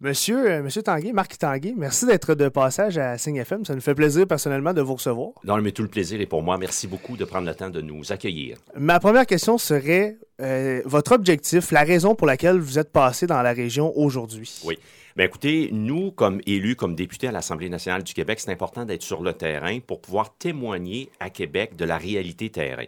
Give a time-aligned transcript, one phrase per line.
[0.00, 3.64] Monsieur, euh, Monsieur Tanguay, Marc Tanguay, merci d'être de passage à Signe FM.
[3.64, 5.30] Ça nous fait plaisir personnellement de vous recevoir.
[5.42, 6.58] Non, mais tout le plaisir est pour moi.
[6.58, 8.58] Merci beaucoup de prendre le temps de nous accueillir.
[8.76, 13.40] Ma première question serait euh, votre objectif, la raison pour laquelle vous êtes passé dans
[13.40, 14.60] la région aujourd'hui.
[14.66, 14.78] Oui.
[15.16, 19.02] Bien, écoutez, nous, comme élus, comme députés à l'Assemblée nationale du Québec, c'est important d'être
[19.02, 22.84] sur le terrain pour pouvoir témoigner à Québec de la réalité terrain.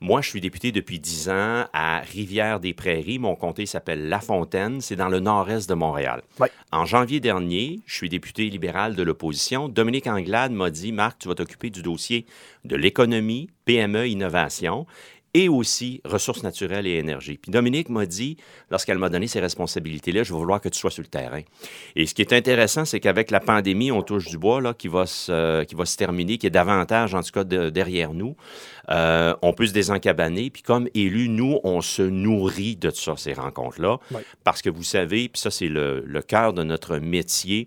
[0.00, 3.18] Moi, je suis député depuis dix ans à Rivière-des-Prairies.
[3.18, 4.80] Mon comté s'appelle La Fontaine.
[4.80, 6.22] C'est dans le nord-est de Montréal.
[6.38, 6.46] Oui.
[6.70, 9.68] En janvier dernier, je suis député libéral de l'opposition.
[9.68, 12.24] Dominique Anglade m'a dit Marc, tu vas t'occuper du dossier
[12.64, 14.86] de l'économie, PME, innovation
[15.34, 17.36] et aussi ressources naturelles et énergie.
[17.36, 18.36] Puis Dominique m'a dit,
[18.70, 21.42] lorsqu'elle m'a donné ces responsabilités-là, je vais vouloir que tu sois sur le terrain.
[21.96, 24.86] Et ce qui est intéressant, c'est qu'avec la pandémie, on touche du bois, là, qui
[24.86, 28.36] va se, qui va se terminer, qui est davantage, en tout cas, de, derrière nous,
[28.90, 30.50] euh, on peut se désencabaner.
[30.50, 33.98] Puis comme élu, nous, on se nourrit de ça, ces rencontres-là.
[34.12, 34.20] Oui.
[34.44, 37.66] Parce que vous savez, puis ça, c'est le, le cœur de notre métier,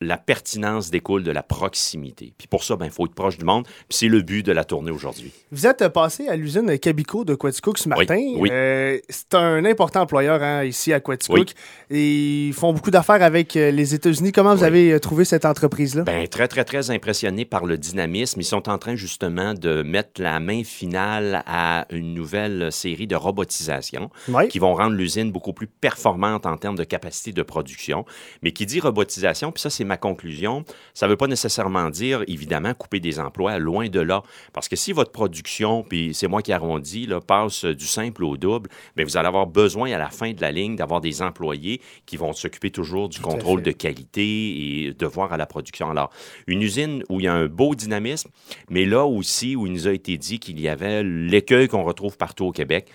[0.00, 2.32] la pertinence découle de la proximité.
[2.38, 3.64] Puis pour ça, il ben, faut être proche du monde.
[3.64, 5.32] Puis c'est le but de la tournée aujourd'hui.
[5.50, 8.20] Vous êtes passé à l'usine Cabico de Quaticook ce matin.
[8.36, 8.48] oui.
[8.52, 11.52] Euh, c'est un important employeur hein, ici à Quaticook.
[11.90, 11.96] Oui.
[11.96, 14.30] Et ils font beaucoup d'affaires avec euh, les États-Unis.
[14.30, 16.04] Comment vous avez euh, trouvé cette entreprise-là?
[16.04, 18.40] Ben, très, très, très impressionné par le dynamisme.
[18.40, 23.16] Ils sont en train justement de mettre la main finale à une nouvelle série de
[23.16, 24.10] robotisation
[24.48, 28.04] qui vont rendre l'usine beaucoup plus performante en termes de capacité de production.
[28.42, 32.22] Mais qui dit robotisation, puis ça, c'est ma conclusion, ça ne veut pas nécessairement dire,
[32.28, 34.22] évidemment, couper des emplois, loin de là.
[34.52, 38.36] Parce que si votre production, puis c'est moi qui arrondis, là, passe du simple au
[38.36, 41.80] double, bien, vous allez avoir besoin à la fin de la ligne d'avoir des employés
[42.06, 45.90] qui vont s'occuper toujours du Tout contrôle de qualité et de voir à la production.
[45.90, 46.10] Alors,
[46.46, 48.30] une usine où il y a un beau dynamisme,
[48.70, 52.16] mais là aussi où il nous a été dit qu'il y avait l'écueil qu'on retrouve
[52.16, 52.88] partout au Québec,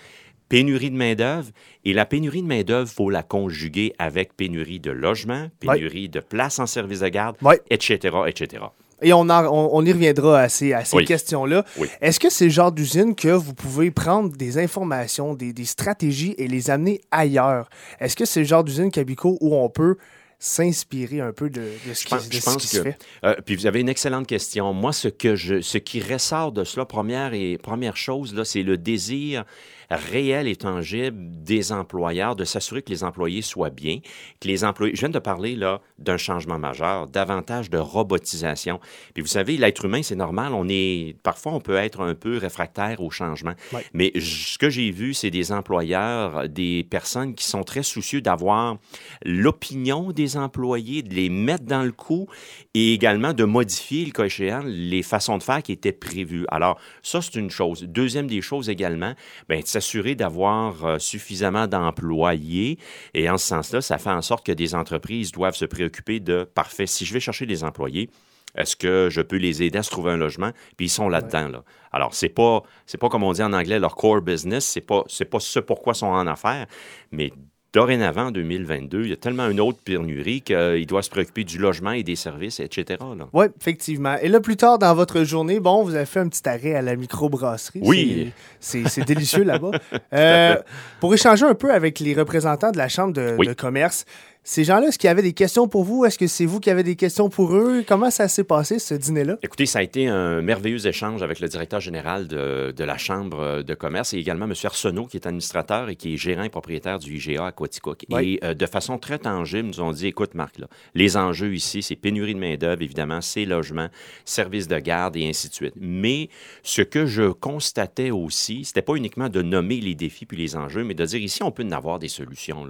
[0.48, 1.48] pénurie de main-d'œuvre.
[1.84, 6.20] Et la pénurie de main-d'œuvre, il faut la conjuguer avec pénurie de logement, pénurie de
[6.20, 7.36] places en service de garde,
[7.70, 8.64] etc., etc.
[9.02, 11.04] Et on, en- on, on y reviendra à ces, à ces Oui.
[11.04, 11.64] questions-là.
[11.78, 11.88] Oui.
[12.00, 16.34] Est-ce que c'est le genre d'usine que vous pouvez prendre des informations, des, des stratégies
[16.38, 17.68] et les amener ailleurs?
[18.00, 19.96] Est-ce que c'est le genre d'usine Cabico où on peut
[20.38, 22.96] s'inspirer un peu de, de ce qui, de ce se fait?
[23.24, 24.72] euh, puis vous avez une excellente question.
[24.72, 28.76] Moi, ce, que je, ce qui ressort de cela, première, et, première chose, c'est le
[28.78, 29.44] désir
[29.90, 33.98] réel et tangible des employeurs de s'assurer que les employés soient bien,
[34.40, 34.94] que les employés.
[34.94, 38.80] Je viens de parler là d'un changement majeur, davantage de robotisation.
[39.12, 40.52] Puis vous savez, l'être humain, c'est normal.
[40.54, 43.54] On est parfois, on peut être un peu réfractaire au changement.
[43.72, 43.84] Ouais.
[43.92, 48.76] Mais ce que j'ai vu, c'est des employeurs, des personnes qui sont très soucieux d'avoir
[49.24, 52.26] l'opinion des employés, de les mettre dans le coup
[52.74, 56.44] et également de modifier, le cas échéant, les façons de faire qui étaient prévues.
[56.48, 57.82] Alors, ça, c'est une chose.
[57.82, 59.14] Deuxième des choses également,
[59.48, 62.78] bien, s'assurer d'avoir euh, suffisamment d'employés.
[63.12, 66.44] Et en ce sens-là, ça fait en sorte que des entreprises doivent se préoccuper de,
[66.44, 68.08] parfait, si je vais chercher des employés,
[68.56, 70.52] est-ce que je peux les aider à se trouver un logement?
[70.76, 71.48] Puis ils sont là-dedans.
[71.48, 71.64] Là.
[71.90, 75.02] Alors, c'est pas, c'est pas comme on dit en anglais leur core business, c'est pas,
[75.08, 76.66] c'est pas ce pourquoi ils sont en affaires,
[77.10, 77.32] mais
[77.74, 81.58] dorénavant, en 2022, il y a tellement une autre pénurie qu'il doit se préoccuper du
[81.58, 83.00] logement et des services, etc.
[83.32, 84.16] Oui, effectivement.
[84.22, 86.82] Et là, plus tard dans votre journée, bon, vous avez fait un petit arrêt à
[86.82, 87.80] la microbrasserie.
[87.82, 88.32] Oui.
[88.60, 89.72] C'est délicieux là-bas.
[90.12, 90.56] Euh,
[91.00, 93.48] pour échanger un peu avec les représentants de la Chambre de, Oui.
[93.48, 94.04] de commerce,
[94.46, 96.04] ces gens-là, est-ce qu'il y avait des questions pour vous?
[96.04, 97.82] Est-ce que c'est vous qui avez des questions pour eux?
[97.88, 99.38] Comment ça s'est passé, ce dîner-là?
[99.42, 103.62] Écoutez, ça a été un merveilleux échange avec le directeur général de, de la Chambre
[103.62, 104.52] de commerce et également M.
[104.62, 108.04] Arsenault, qui est administrateur et qui est gérant et propriétaire du IGA à Quaticook.
[108.10, 108.38] Oui.
[108.42, 111.82] Et euh, de façon très tangible, nous ont dit, écoute Marc, là, les enjeux ici,
[111.82, 113.88] c'est pénurie de main-d'œuvre, évidemment, c'est logement,
[114.26, 115.74] services de garde et ainsi de suite.
[115.80, 116.28] Mais
[116.62, 120.84] ce que je constatais aussi, c'était pas uniquement de nommer les défis puis les enjeux,
[120.84, 122.66] mais de dire ici, on peut en avoir des solutions.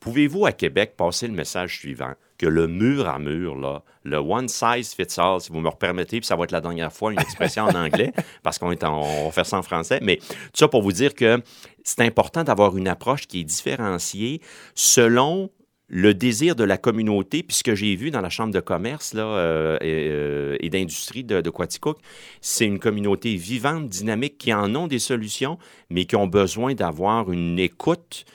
[0.00, 2.12] Pouvez-vous à Québec passer le message suivant?
[2.36, 6.20] Que le mur à mur, là, le one size fits all, si vous me permettez,
[6.20, 9.00] puis ça va être la dernière fois une expression en anglais, parce qu'on est en-
[9.02, 10.24] on va faire ça en français, mais tout
[10.54, 11.42] ça pour vous dire que
[11.82, 14.40] c'est important d'avoir une approche qui est différenciée
[14.74, 15.50] selon
[15.90, 19.14] le désir de la communauté, puis ce que j'ai vu dans la Chambre de commerce
[19.14, 21.98] là, euh, et, euh, et d'industrie de, de Quaticook,
[22.42, 27.32] c'est une communauté vivante, dynamique, qui en ont des solutions, mais qui ont besoin d'avoir
[27.32, 28.26] une écoute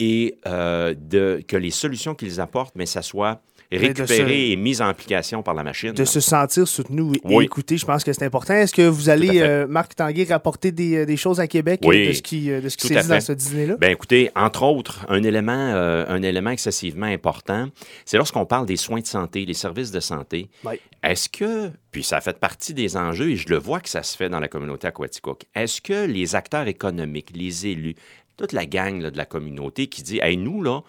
[0.00, 3.40] et euh, de, que les solutions qu'ils apportent, mais ça soit
[3.70, 5.92] récupéré et mis en application par la machine.
[5.92, 6.06] De là.
[6.06, 7.44] se sentir soutenu et Oui.
[7.44, 8.54] écouté, je pense que c'est important.
[8.54, 12.08] Est-ce que vous allez, euh, Marc Tanguay, rapporter des, euh, des choses à Québec Oui.
[12.08, 13.76] de ce qui, de ce qui Tout s'est dit dans ce dîner-là?
[13.78, 17.68] Ben écoutez, entre autres, un élément, euh, un élément excessivement important,
[18.06, 20.48] c'est lorsqu'on parle des soins de santé, les services de santé.
[20.64, 20.76] Oui.
[21.02, 24.16] Est-ce que, puis ça fait partie des enjeux, et je le vois que ça se
[24.16, 27.96] fait dans la communauté aquaticook, est-ce que les acteurs économiques, les élus,
[28.38, 30.82] toute la gang là, de la communauté qui dit, hey, nous, là,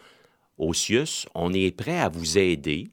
[0.57, 2.90] au CIUS, on est prêt à vous aider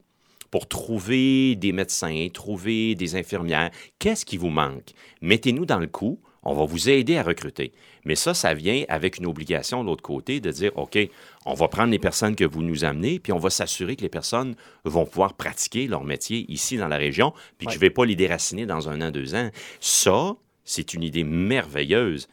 [0.51, 3.69] pour trouver des médecins, trouver des infirmières.
[3.99, 4.91] Qu'est-ce qui vous manque?
[5.21, 6.19] Mettez-nous dans le coup.
[6.43, 7.73] On va vous aider à recruter.
[8.05, 10.97] Mais ça, ça vient avec une obligation de l'autre côté de dire, OK,
[11.45, 14.09] on va prendre les personnes que vous nous amenez, puis on va s'assurer que les
[14.09, 14.55] personnes
[14.85, 18.05] vont pouvoir pratiquer leur métier ici dans la région, puis que je ne vais pas
[18.05, 19.49] les déraciner dans un an, deux ans.
[19.81, 22.29] Ça, c'est une idée merveilleuse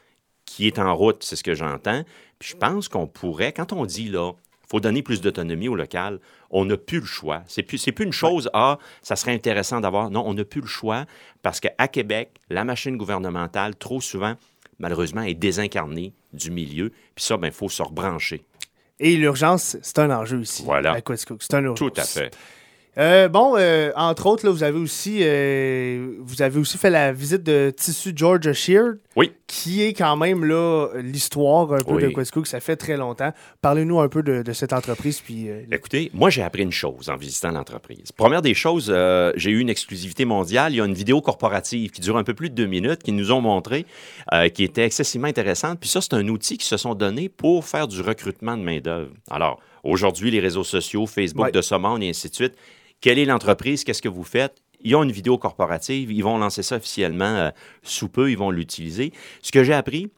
[0.55, 2.05] qui est en route, c'est ce que j'entends.
[2.39, 4.33] Puis je pense qu'on pourrait, quand on dit là,
[4.71, 6.21] faut donner plus d'autonomie au local.
[6.51, 7.43] On n'a plus le choix.
[7.49, 10.11] C'est plus, plus une chose, ah, ça serait intéressant d'avoir.
[10.11, 11.06] Non, on n'a plus le choix
[11.43, 14.35] parce qu'à Québec, la machine gouvernementale, trop souvent,
[14.79, 16.91] malheureusement, est désincarnée du milieu.
[17.17, 18.45] Puis ça, il ben, faut se rebrancher.
[19.01, 20.62] Et l'urgence, c'est un enjeu ici.
[20.65, 20.97] Voilà.
[21.41, 22.33] C'est un Tout à fait.
[22.97, 27.12] Euh, bon, euh, entre autres, là, vous avez aussi euh, vous avez aussi fait la
[27.12, 28.99] visite de Tissu George Sheard.
[29.17, 29.33] Oui.
[29.46, 32.46] Qui est quand même là l'histoire un peu de Questcook.
[32.46, 33.32] Ça fait très longtemps.
[33.61, 35.20] Parlez-nous un peu de, cette entreprise.
[35.20, 38.11] Puis, Écoutez, moi j'ai appris une chose en visitant l'entreprise.
[38.12, 38.87] Première des choses,
[39.37, 40.73] j'ai eu une exclusivité mondiale.
[40.73, 43.12] Il y a une vidéo corporative qui dure un peu plus de deux minutes, qui
[43.12, 43.85] nous ont montré,
[44.55, 45.79] qui était excessivement intéressante.
[45.79, 49.12] Puis ça, c'est un outil qui se sont donnés pour faire du recrutement de main-d'œuvre.
[49.31, 52.55] Alors, aujourd'hui, les réseaux sociaux, Facebook de ce monde et ainsi de suite
[53.05, 53.85] quelle est l'entreprise?
[53.85, 54.62] Qu'est-ce que vous faites?
[54.85, 57.51] Ils ont une vidéo corporative, ils vont lancer ça officiellement euh,
[57.83, 59.13] sous peu, ils vont l'utiliser.
[59.43, 60.11] Ce que j'ai appris,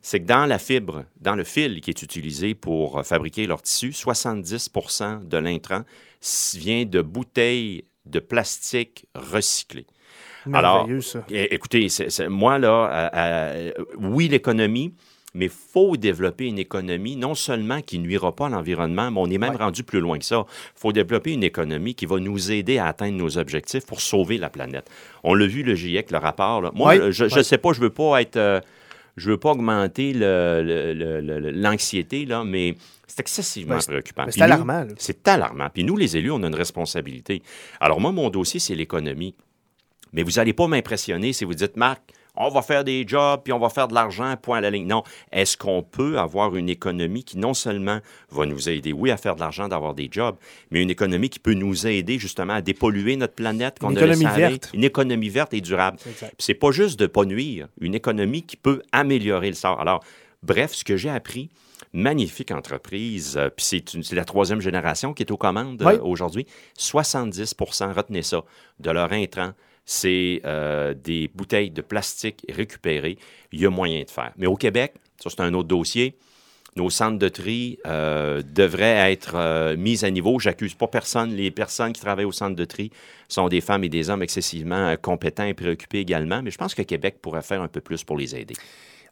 [0.00, 3.62] c'est que dans la fibre, dans le fil qui est utilisé pour euh, fabriquer leur
[3.62, 5.82] tissu, 70% de l'intrant
[6.54, 9.86] vient de bouteilles de plastique recyclées.
[10.52, 11.24] Alors, ça.
[11.28, 11.86] écoutez,
[12.28, 14.92] moi, là, euh, oui, l'économie,
[15.34, 19.30] mais il faut développer une économie non seulement qui nuira pas à l'environnement, mais on
[19.30, 20.44] est même rendu plus loin que ça.
[20.48, 24.38] Il faut développer une économie qui va nous aider à atteindre nos objectifs pour sauver
[24.38, 24.90] la planète.
[25.24, 26.72] On l'a vu, le GIEC, le rapport.
[26.74, 28.36] Moi, je ne sais pas, je veux pas être...
[28.36, 28.60] Euh,
[29.16, 32.76] je veux pas augmenter l'anxiété, là, mais
[33.06, 34.24] c'est excessivement préoccupant.
[34.30, 34.86] C'est alarmant.
[34.96, 35.68] C'est alarmant.
[35.68, 37.42] Puis nous, les élus, on a une responsabilité.
[37.78, 39.34] Alors moi, mon dossier, c'est l'économie.
[40.14, 42.00] Mais vous n'allez pas m'impressionner si vous dites, Marc,
[42.34, 44.86] on va faire des jobs, puis on va faire de l'argent, point à la ligne.
[44.86, 45.02] Non.
[45.30, 47.98] Est-ce qu'on peut avoir une économie qui non seulement
[48.30, 50.36] va nous aider, oui, à faire de l'argent, d'avoir des jobs,
[50.70, 54.24] mais une économie qui peut nous aider justement à dépolluer notre planète qu'on a économie
[54.24, 54.70] verte.
[54.72, 55.98] Une économie verte et durable.
[56.38, 59.80] C'est pas juste de pas nuire, une économie qui peut améliorer le sort.
[59.80, 60.02] Alors,
[60.42, 61.50] bref, ce que j'ai appris,
[61.92, 66.46] magnifique entreprise, euh, puis c'est la troisième génération qui est aux commandes euh, aujourd'hui,
[66.78, 68.42] 70% retenez ça,
[68.80, 69.52] de leur intrant
[69.84, 73.18] c'est euh, des bouteilles de plastique récupérées.
[73.52, 74.32] Il y a moyen de faire.
[74.36, 76.16] Mais au Québec, ça c'est un autre dossier,
[76.76, 80.38] nos centres de tri euh, devraient être euh, mis à niveau.
[80.38, 81.34] J'accuse pas personne.
[81.34, 82.90] Les personnes qui travaillent au centre de tri
[83.28, 86.42] sont des femmes et des hommes excessivement compétents et préoccupés également.
[86.42, 88.54] Mais je pense que Québec pourrait faire un peu plus pour les aider.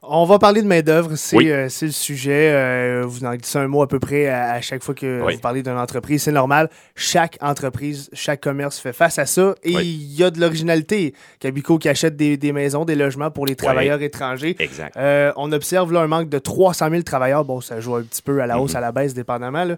[0.02, 2.52] On va parler de main-d'œuvre, c'est euh, le sujet.
[2.54, 5.62] Euh, vous en dites un mot à peu près à, chaque fois que vous parlez
[5.62, 6.22] d'une entreprise.
[6.22, 6.70] C'est normal.
[6.94, 9.54] Chaque entreprise, chaque commerce fait face à ça.
[9.62, 11.14] Et il y a de l'originalité.
[11.38, 14.56] Cabico qui achète des, maisons, des logements pour les travailleurs étrangers.
[14.58, 14.96] Exact.
[14.96, 17.44] Euh, on observe là un manque de 300 000 travailleurs.
[17.44, 18.78] Bon, ça joue un petit peu à la hausse, mm-hmm.
[18.78, 19.64] à la baisse, dépendamment.
[19.64, 19.76] Là.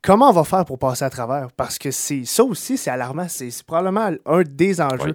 [0.00, 1.48] Comment on va faire pour passer à travers?
[1.52, 3.26] Parce que c'est ça aussi, c'est alarmant.
[3.28, 5.14] C'est probablement un des enjeux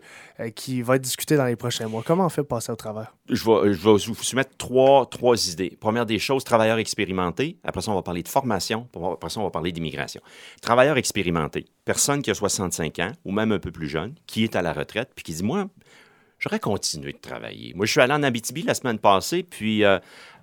[0.55, 2.03] qui va être discuté dans les prochains mois.
[2.05, 3.15] Comment on fait pour passer au travers?
[3.29, 5.77] Je vais, vous soumettre trois, trois idées.
[5.79, 7.57] Première des choses, travailleurs expérimentés.
[7.63, 8.87] Après ça, on va parler de formation.
[9.13, 10.21] Après ça, on va parler d'immigration.
[10.61, 14.57] Travailleurs expérimentés, personne qui a 65 ans ou même un peu plus jeune, qui est
[14.57, 15.69] à la retraite, puis qui dit, moi,
[16.37, 17.73] j'aurais continué de travailler.
[17.75, 19.99] Moi, je suis allé en Abitibi la semaine passée, puis euh,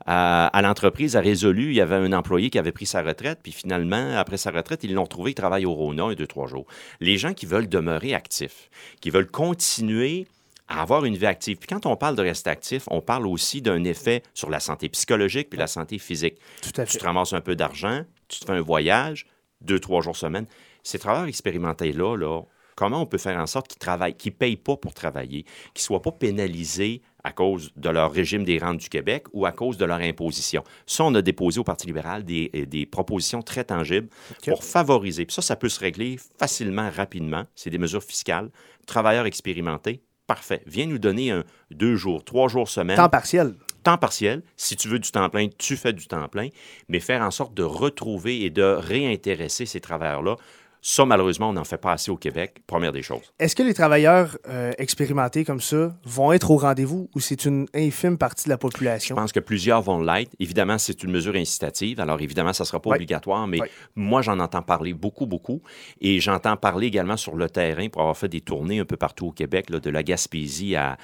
[0.07, 3.53] à, l'entreprise a résolu, il y avait un employé qui avait pris sa retraite, puis
[3.53, 6.67] finalement, après sa retraite, ils l'ont trouvé, il travaille au Rona un, deux, trois jours.
[7.01, 8.71] Les gens qui veulent demeurer actifs,
[9.03, 10.27] qui veulent continuer
[10.71, 11.59] à avoir une vie active.
[11.59, 14.89] Puis quand on parle de rester actif, on parle aussi d'un effet sur la santé
[14.89, 16.39] psychologique puis la santé physique.
[16.63, 16.93] Tout à fait.
[16.93, 19.27] Tu te ramasses un peu d'argent, tu te fais un voyage,
[19.61, 20.47] deux, trois jours semaine.
[20.83, 22.43] Ces travailleurs expérimentés-là, là,
[22.77, 25.43] comment on peut faire en sorte qu'ils travaillent, qu'ils ne payent pas pour travailler,
[25.75, 29.45] qu'ils ne soient pas pénalisés à cause de leur régime des rentes du Québec ou
[29.45, 30.63] à cause de leur imposition?
[30.87, 34.09] Ça, on a déposé au Parti libéral des, euh, propositions très tangibles
[34.47, 35.27] pour favoriser.
[35.27, 37.45] Puis ça, ça peut se régler facilement, rapidement.
[37.55, 38.51] C'est des mesures fiscales.
[38.87, 40.63] Travailleurs expérimentés, parfait.
[40.65, 42.97] Viens nous donner un deux jours, trois jours semaine.
[42.97, 43.57] Temps partiel.
[43.83, 44.43] Temps partiel.
[44.57, 46.51] Si tu veux du temps plein, tu fais du temps plein,
[46.89, 50.37] mais faire en sorte de retrouver et de réintéresser ces travailleurs-là
[50.83, 53.33] ça, malheureusement, on n'en fait pas assez au Québec, première des choses.
[53.39, 57.67] Est-ce que les travailleurs euh, expérimentés comme ça vont être au rendez-vous ou c'est une
[57.75, 59.15] infime partie de la population?
[59.15, 60.31] Je pense que plusieurs vont l'être.
[60.39, 62.01] Évidemment, c'est une mesure incitative.
[62.01, 63.59] Alors, évidemment, ça ne sera pas obligatoire, mais
[63.95, 65.61] moi, j'en entends parler beaucoup, beaucoup.
[66.01, 69.27] Et j'entends parler également sur le terrain pour avoir fait des tournées un peu partout
[69.27, 70.97] au Québec, de la Gaspésie à,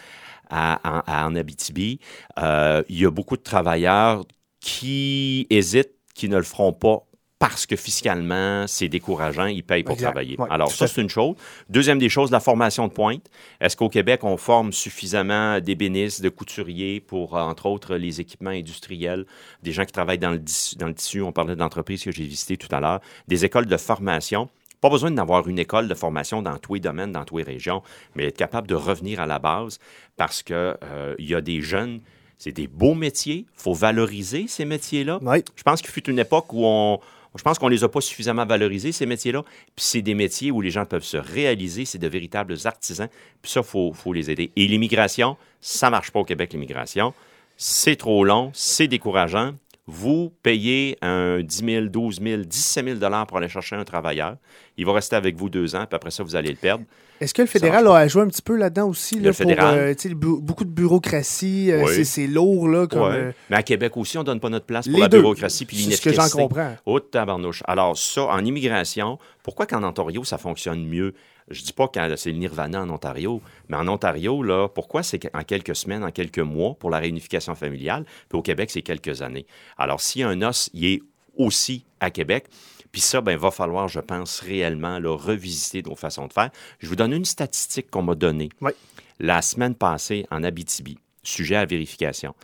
[0.51, 2.01] en Abitibi.
[2.39, 4.25] Euh, il y a beaucoup de travailleurs
[4.61, 7.06] qui hésitent, qui ne le feront pas
[7.39, 10.39] parce que fiscalement, c'est décourageant, ils payent pour travailler.
[10.49, 11.37] Alors, ça, c'est une chose.
[11.69, 13.29] Deuxième des choses, la formation de pointe.
[13.61, 19.27] Est-ce qu'au Québec, on forme suffisamment d'ébénistes, de couturiers pour, entre autres, les équipements industriels,
[19.63, 20.43] des gens qui travaillent dans le,
[20.79, 23.77] dans le tissu, on parlait d'entreprises que j'ai visitées tout à l'heure, des écoles de
[23.77, 24.49] formation.
[24.81, 27.83] Pas besoin d'avoir une école de formation dans tous les domaines, dans toutes les régions,
[28.15, 29.79] mais être capable de revenir à la base
[30.17, 32.01] parce qu'il euh, y a des jeunes
[32.39, 33.47] c'est des beaux métiers.
[33.55, 35.21] Il faut valoriser ces métiers-là.
[35.57, 37.01] Je pense qu'il fut une époque où on,
[37.37, 39.43] je pense qu'on ne les a pas suffisamment valorisés, ces métiers-là.
[39.43, 43.09] Puis c'est des métiers où les gens peuvent se réaliser, c'est de véritables artisans.
[43.43, 44.53] Puis ça, il faut, faut, les aider.
[44.57, 47.15] Et l'immigration, ça ne marche pas au Québec, l'immigration.
[47.57, 49.55] C'est trop long, c'est décourageant.
[49.89, 54.37] Vous payez un 10 000, 12 000, 17 000 pour aller chercher un travailleur.
[54.77, 56.85] Il va rester avec vous deux ans, puis après ça, vous allez le perdre.
[57.21, 59.21] Est-ce que le fédéral a joué un petit peu là-dedans aussi?
[59.21, 59.95] le fédéral.
[59.95, 62.69] Pour, euh, beaucoup de bureaucratie, euh, c'est lourd.
[62.69, 65.09] Là, comme, euh, Mais à Québec aussi, on ne donne pas notre place pour la
[65.09, 66.11] bureaucratie puis l'inefficacité.
[66.11, 66.77] C'est ce que j'en comprends.
[66.85, 67.63] Oh, tabarnouche.
[67.67, 71.15] Alors ça, en immigration, pourquoi qu'en Ontario, ça fonctionne mieux?
[71.49, 75.31] Je dis pas que c'est le nirvana en Ontario, mais en Ontario, là, pourquoi c'est
[75.35, 79.23] en quelques semaines, en quelques mois pour la réunification familiale, puis au Québec, c'est quelques
[79.23, 79.47] années.
[79.79, 81.03] Alors, si un os, il est
[81.37, 82.47] aussi à Québec,
[82.91, 86.51] puis ça, ben, va falloir, je pense, réellement là, revisiter nos façons de faire.
[86.79, 88.49] Je vous donne une statistique qu'on m'a donnée
[89.21, 92.35] la semaine passée en Abitibi, sujet à vérification.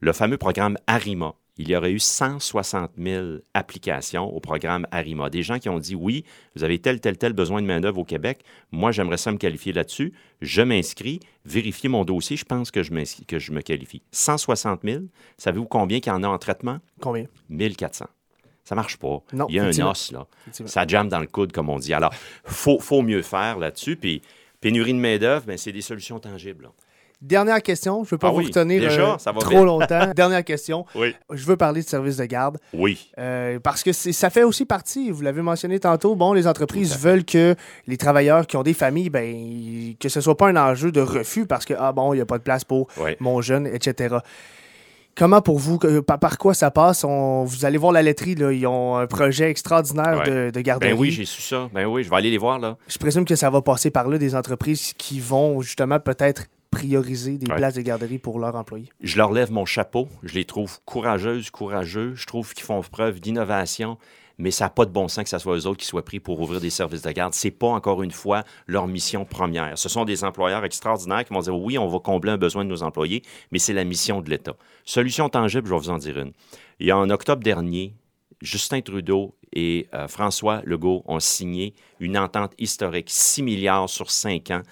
[0.00, 5.28] Le fameux programme ARIMA, il y aurait eu 160 000 applications au programme ARIMA.
[5.30, 6.24] Des gens qui ont dit oui,
[6.56, 8.42] vous avez tel, tel, tel besoin de main-d'œuvre au Québec.
[8.70, 10.12] Moi, j'aimerais ça me qualifier là-dessus.
[10.40, 12.90] Je m'inscris, vérifiez mon dossier, je pense que je,
[13.26, 14.02] que je me qualifie.
[14.12, 15.04] 160 000,
[15.36, 16.78] savez-vous combien qu'il y en a en traitement?
[17.00, 17.26] Combien?
[17.50, 18.06] 1400.
[18.64, 19.22] Ça marche pas.
[19.48, 20.26] Il y a un os, là.
[20.52, 21.92] Ça jamme dans le coude, comme on dit.
[21.92, 22.12] Alors,
[22.46, 23.96] il faut, faut, mieux faire là-dessus.
[23.96, 24.22] Puis,
[24.60, 26.70] pénurie de main-d'œuvre, ben, c'est des solutions tangibles.
[27.22, 30.10] Dernière question, je ne veux pas ah vous retenir euh, trop longtemps.
[30.16, 30.84] Dernière question.
[31.32, 32.58] Je veux parler de service de garde.
[32.74, 33.12] Oui.
[33.16, 37.24] Euh, parce que ça fait aussi partie, vous l'avez mentionné tantôt, bon, les entreprises veulent
[37.24, 37.54] que
[37.86, 41.00] les travailleurs qui ont des familles, ben, que ce ne soit pas un enjeu de
[41.00, 42.88] refus parce que, ah bon, il n'y a pas de place pour
[43.20, 44.16] mon jeune, etc.
[45.14, 47.04] Comment pour vous, par, quoi ça passe?
[47.04, 50.92] vous allez voir la laiterie, là, ils ont un projet extraordinaire de, de, garderie.
[50.92, 51.70] Ben oui, j'ai su ça.
[51.72, 52.58] Ben oui, je vais aller les voir.
[52.58, 52.76] là.
[52.88, 57.38] Je présume que ça va passer par là, des entreprises qui vont justement peut-être prioriser
[57.38, 58.88] des places de garderie pour leurs employés.
[59.00, 60.08] Je leur lève mon chapeau.
[60.24, 62.14] Je les trouve courageuses, courageux.
[62.16, 63.98] Je trouve qu'ils font preuve d'innovation
[64.38, 66.20] mais ça n'a pas de bon sens que ce soit eux autres qui soient pris
[66.20, 67.34] pour ouvrir des services de garde.
[67.34, 69.78] Ce n'est pas, encore une fois, leur mission première.
[69.78, 72.70] Ce sont des employeurs extraordinaires qui vont dire oui, on va combler un besoin de
[72.70, 74.56] nos employés, mais c'est la mission de l'État.
[74.84, 76.32] Solution tangible, je vais vous en dire une.
[76.80, 77.94] Il y a en octobre dernier,
[78.40, 84.50] Justin Trudeau et euh, François Legault ont signé une entente historique, 6 milliards sur 5
[84.50, 84.62] ans,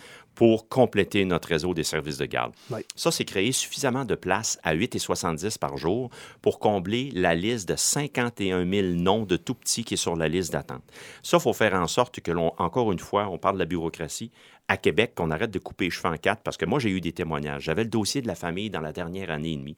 [0.41, 2.55] pour compléter notre réseau des services de garde.
[2.97, 6.09] Ça, c'est créer suffisamment de places à 8,70 par jour
[6.41, 10.29] pour combler la liste de 51 000 noms de tout petits qui est sur la
[10.29, 10.83] liste d'attente.
[11.23, 13.67] Ça, il faut faire en sorte que l'on, encore une fois, on parle de la
[13.67, 14.31] bureaucratie,
[14.67, 17.03] à Québec, qu'on arrête de couper les cheveux en quatre, parce que moi, j'ai eu
[17.03, 17.65] des témoignages.
[17.65, 19.77] J'avais le dossier de la famille dans la dernière année et demie,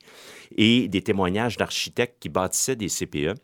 [0.56, 3.34] et des témoignages d'architectes qui bâtissaient des CPE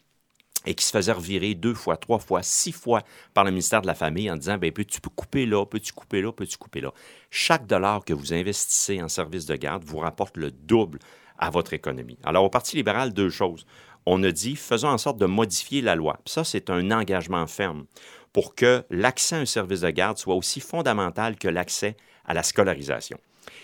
[0.66, 3.86] et qui se faisait revirer deux fois, trois fois, six fois par le ministère de
[3.86, 6.92] la Famille en disant ben, tu peux couper là, peux-tu couper là, peux-tu couper là?
[7.30, 10.98] Chaque dollar que vous investissez en service de garde vous rapporte le double
[11.38, 12.18] à votre économie.
[12.24, 13.64] Alors, au Parti libéral, deux choses.
[14.06, 16.18] On a dit faisons en sorte de modifier la loi.
[16.26, 17.84] ça, c'est un engagement ferme
[18.32, 22.42] pour que l'accès à un service de garde soit aussi fondamental que l'accès à la
[22.42, 23.18] scolarisation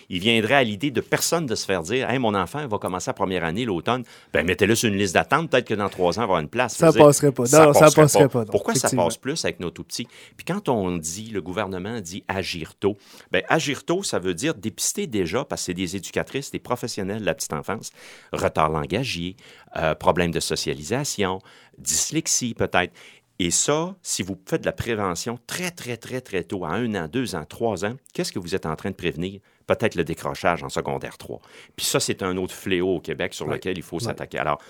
[0.09, 3.09] il viendrait à l'idée de personne de se faire dire Hey, mon enfant va commencer
[3.09, 6.23] la première année l'automne, ben mettez-le sur une liste d'attente, peut-être que dans trois ans,
[6.23, 6.75] il va avoir une place.
[6.75, 7.43] Ça ne passerait pas.
[7.43, 8.45] Non, ça, passerait, pas.
[8.45, 10.07] Pourquoi ça passe plus avec nos tout petits?
[10.37, 12.97] Puis quand on dit, le gouvernement dit agir tôt,
[13.31, 17.21] bien, agir tôt, ça veut dire dépister déjà, parce que c'est des éducatrices, des professionnels
[17.21, 17.91] de la petite enfance,
[18.31, 19.35] retard langagier,
[19.77, 21.39] euh, problème de socialisation,
[21.77, 22.93] dyslexie peut-être.
[23.37, 26.95] Et ça, si vous faites de la prévention très, très, très, très tôt, à un
[26.95, 29.41] an, deux ans, trois ans, qu'est-ce que vous êtes en train de prévenir?
[29.67, 31.39] Peut-être le décrochage en secondaire 3.
[31.75, 34.37] Puis ça, c'est un autre fléau au Québec sur lequel il faut s'attaquer.
[34.37, 34.61] Alors,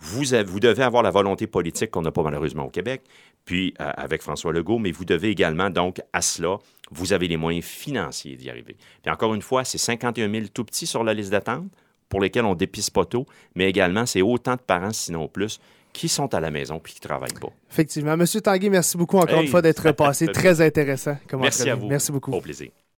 [0.00, 3.02] vous, vous, devez avoir la volonté politique qu'on n'a pas malheureusement au Québec,
[3.44, 6.58] puis euh, avec François Legault, mais vous devez également, donc, à cela,
[6.90, 8.76] vous avez les moyens financiers d'y arriver.
[9.02, 11.66] Puis encore une fois, c'est 51 000 tout petits sur la liste d'attente
[12.08, 15.60] pour lesquels on dépisse pas tôt, mais également, c'est autant de parents, sinon plus,
[15.92, 17.50] qui sont à la maison puis qui ne travaillent pas.
[17.70, 18.16] Effectivement.
[18.16, 20.26] Monsieur Tanguy, merci beaucoup encore une fois d'être passé.
[20.32, 21.16] Très intéressant.
[21.38, 21.88] merci à vous.
[21.88, 22.32] Merci beaucoup.
[22.32, 22.70] Au plaisir.